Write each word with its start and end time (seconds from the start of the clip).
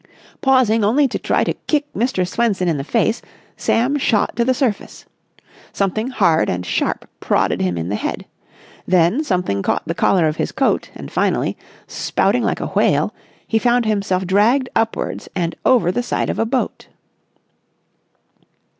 Pausing 0.41 0.83
only 0.83 1.07
to 1.07 1.19
try 1.19 1.43
to 1.43 1.53
kick 1.53 1.85
Mr. 1.93 2.27
Swenson 2.27 2.67
in 2.67 2.77
the 2.77 2.83
face, 2.83 3.21
Sam 3.55 3.99
shot 3.99 4.35
to 4.35 4.43
the 4.43 4.51
surface. 4.55 5.05
Something 5.73 6.07
hard 6.07 6.49
and 6.49 6.65
sharp 6.65 7.07
prodded 7.19 7.61
him 7.61 7.77
in 7.77 7.89
the 7.89 7.95
head. 7.95 8.25
Then 8.87 9.23
something 9.23 9.61
caught 9.61 9.85
the 9.87 9.93
collar 9.93 10.27
of 10.27 10.37
his 10.37 10.51
coat; 10.51 10.89
and, 10.95 11.11
finally, 11.11 11.55
spouting 11.85 12.41
like 12.41 12.59
a 12.61 12.65
whale, 12.69 13.13
he 13.47 13.59
found 13.59 13.85
himself 13.85 14.25
dragged 14.25 14.69
upwards 14.75 15.29
and 15.35 15.53
over 15.67 15.91
the 15.91 16.01
side 16.01 16.31
of 16.31 16.39
a 16.39 16.47
boat. 16.47 16.87